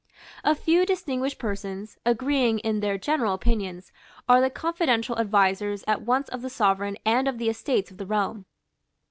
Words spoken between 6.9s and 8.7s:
and of the Estates of the Realm.